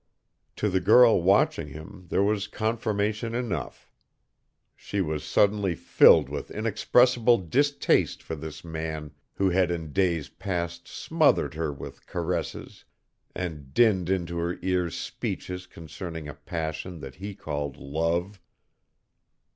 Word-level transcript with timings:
To 0.55 0.67
the 0.67 0.79
girl 0.81 1.21
watching 1.21 1.67
him 1.67 2.07
there 2.09 2.23
was 2.23 2.47
confirmation 2.47 3.35
enough. 3.35 3.91
She 4.75 4.99
was 4.99 5.23
suddenly 5.23 5.75
filled 5.75 6.27
with 6.27 6.49
inexpressible 6.49 7.37
distaste 7.37 8.23
for 8.23 8.33
this 8.33 8.65
man 8.65 9.11
who 9.35 9.51
had 9.51 9.69
in 9.69 9.93
days 9.93 10.27
past 10.27 10.87
smothered 10.87 11.53
her 11.53 11.71
with 11.71 12.07
caresses 12.07 12.83
and 13.35 13.75
dinned 13.75 14.09
into 14.09 14.39
her 14.39 14.57
ears 14.63 14.97
speeches 14.97 15.67
concerning 15.67 16.27
a 16.27 16.33
passion 16.33 16.99
that 17.01 17.13
he 17.17 17.35
called 17.35 17.77
love. 17.77 18.41